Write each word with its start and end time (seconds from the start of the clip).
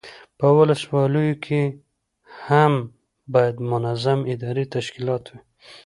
په 0.39 0.47
ولسوالیو 0.57 1.41
کې 1.45 1.61
هم 2.47 2.73
باید 3.33 3.55
منظم 3.71 4.19
اداري 4.33 4.65
تشکیلات 4.75 5.23
وي. 5.31 5.39